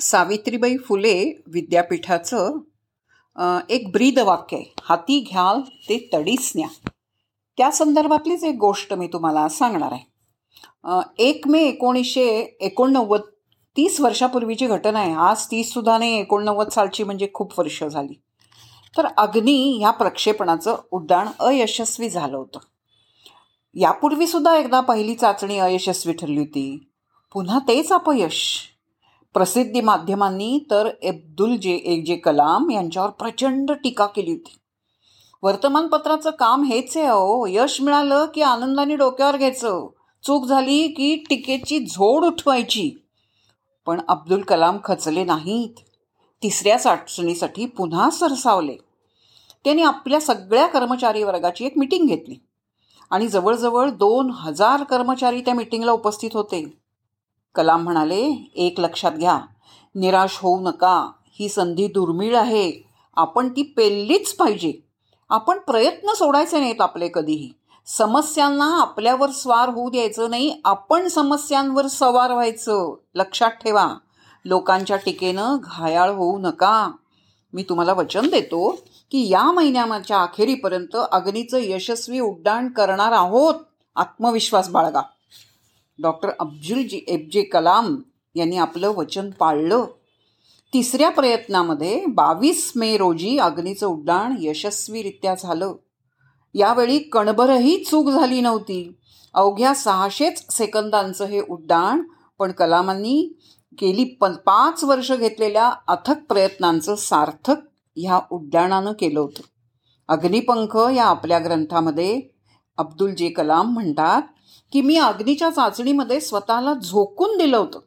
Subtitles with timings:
[0.00, 2.58] सावित्रीबाई फुले विद्यापीठाचं
[3.70, 4.74] एक ब्रीद वाक्य आहे.
[4.82, 6.68] हाती घ्याल ते तडीच न्या.
[7.58, 10.04] त्या संदर्भातलीच एक गोष्ट मी तुम्हाला सांगणार आहे.
[11.18, 12.26] एक मे एकोणीसशे
[12.60, 13.20] एकोणनव्वद
[13.76, 15.14] तीस वर्षापूर्वीची घटना आहे.
[15.14, 18.20] आज तीससुद्धा नाही एकोणनव्वद सालची म्हणजे खूप वर्ष झाली.
[18.96, 22.58] तर अग्नी ह्या प्रक्षेपणाचं उड्डाण अयशस्वी झालं होतं.
[23.74, 26.88] यापूर्वीसुद्धा एकदा पहिली चाचणी अयशस्वी ठरली होती.
[27.32, 28.72] पुन्हा तेच अपयश.
[29.36, 34.56] प्रसिद्धी माध्यमांनी तर अब्दुल जे ए जे कलाम यांच्यावर प्रचंड टीका केली होती.
[35.42, 37.46] वर्तमानपत्राचं काम हेच आहे अहो.
[37.46, 39.86] यश मिळालं की आनंदाने डोक्यावर घ्यायचं.
[40.22, 42.90] चूक झाली की टीकेची झोड उठवायची.
[43.86, 45.80] पण अब्दुल कलाम खचले नाहीत.
[46.42, 48.76] तिसऱ्या चाचणीसाठी पुन्हा सरसावले.
[49.64, 52.34] त्यांनी आपल्या सगळ्या कर्मचारी वर्गाची एक मिटिंग घेतली.
[53.10, 56.85] आणि जवळजवळ दोन हजार कर्मचारी त्या मिटिंगला उपस्थित होते.
[57.56, 59.40] कलाम म्हणाले एक लक्षात घ्या
[59.94, 61.10] निराश होऊ नका.
[61.32, 62.72] ही संधी दुर्मिळ आहे.
[63.16, 64.72] आपण ती पेललीच पाहिजे.
[65.30, 67.52] आपण प्रयत्न सोडायचे नाहीत आपले कधीही.
[67.86, 70.60] समस्यांना आपल्यावर स्वार होऊ द्यायचं नाही.
[70.64, 72.94] आपण समस्यांवर सवार व्हायचं.
[73.14, 73.94] लक्षात ठेवा.
[74.44, 76.90] लोकांच्या टीकेनं घायाळ होऊ नका.
[77.52, 78.70] मी तुम्हाला वचन देतो
[79.10, 83.54] की या महिन्याच्या अखेरीपर्यंत अग्नीचं यशस्वी उड्डाण करणार आहोत.
[83.96, 85.00] आत्मविश्वास बाळगा.
[85.98, 87.96] डॉक्टर अब्जुलजी एफ जे कलाम
[88.34, 89.84] यांनी आपलं वचन पाळलं.
[90.72, 95.74] तिसऱ्या प्रयत्नामध्ये बावीस मे रोजी अग्नीचं उड्डाण यशस्वीरित्या झालं.
[96.54, 98.96] यावेळी कणभरही चूक झाली नव्हती.
[99.34, 102.02] अवघ्या सहाशेच सेकंदांचं हे उड्डाण
[102.38, 103.38] पण कलामांनी
[103.82, 107.56] गेली प पाच वर्ष घेतलेल्या अथक प्रयत्नांचं सार्थक
[107.96, 109.40] ह्या उड्डाणानं केलं होतं.
[110.08, 112.20] अग्निपंख या आपल्या ग्रंथामध्ये
[112.76, 114.22] अब्दुल जे कलाम म्हणतात
[114.72, 117.80] की मी अग्नीच्या चाचणीमध्ये स्वतःला झोकून दिलं होतं.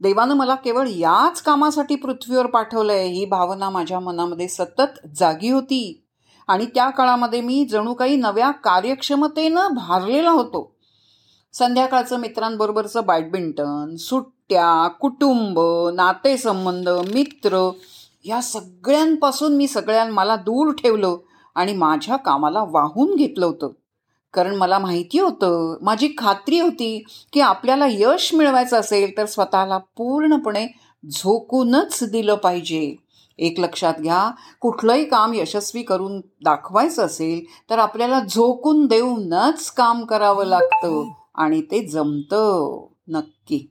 [0.00, 6.04] देवानं मला केवळ याच कामासाठी पृथ्वीवर पाठवलंय ही भावना माझ्या मनामध्ये सतत जागी होती.
[6.48, 10.76] आणि त्या काळामध्ये मी जणू काही नव्या कार्यक्षमतेनं भारलेला होतो.
[11.52, 15.60] संध्याकाळचं मित्रांबरोबरचं बॅडमिंटन सुट्ट्या कुटुंब
[15.94, 17.70] नातेसंबंध मित्र
[18.24, 21.16] या सगळ्यांपासून मी सगळ्यां मला दूर ठेवलं
[21.54, 23.68] आणि माझ्या कामाला वाहून घेतलं होतं.
[24.32, 30.66] कारण मला माहिती होतं माझी खात्री होती की आपल्याला यश मिळवायचं असेल तर स्वतःला पूर्णपणे
[31.10, 32.94] झोकूनच दिलं पाहिजे.
[33.38, 40.44] एक लक्षात घ्या कुठलंही काम यशस्वी करून दाखवायचं असेल तर आपल्याला झोकून देऊनच काम करावं
[40.44, 42.86] लागतं आणि ते जमतं.
[43.08, 43.68] नक्की.